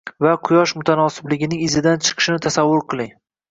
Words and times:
va 0.25 0.29
Quyosh 0.47 0.73
mutanosibligining 0.79 1.63
izidan 1.67 2.03
chiqishini 2.09 2.43
tasavvur 2.49 2.85
qiling... 2.91 3.17